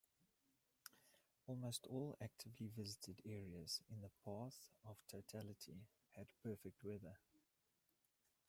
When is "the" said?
4.01-4.09